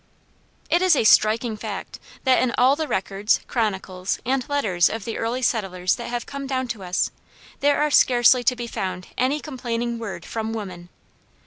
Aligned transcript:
It 0.67 0.81
is 0.81 0.95
a 0.95 1.03
striking 1.03 1.55
fact 1.55 1.99
that 2.23 2.41
in 2.41 2.55
all 2.57 2.75
the 2.75 2.87
records, 2.87 3.39
chronicles, 3.45 4.17
and 4.25 4.43
letters 4.49 4.89
of 4.89 5.05
the 5.05 5.19
early 5.19 5.43
settlers 5.43 5.93
that 5.97 6.09
have 6.09 6.25
come 6.25 6.47
down 6.47 6.67
to 6.69 6.83
us, 6.83 7.11
there 7.59 7.79
are 7.79 7.91
scarcely 7.91 8.43
to 8.45 8.55
be 8.55 8.65
found 8.65 9.09
any 9.15 9.39
complaining 9.39 9.99
word 9.99 10.25
from 10.25 10.53
woman. 10.53 10.89